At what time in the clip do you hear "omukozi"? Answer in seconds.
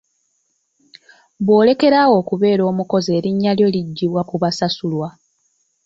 2.71-3.09